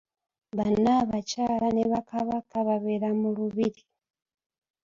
Bannaabakyala 0.57 1.67
ne 1.73 1.83
bakabaka 1.91 2.55
babeera 2.67 3.09
mu 3.19 3.29
lubiri. 3.37 3.81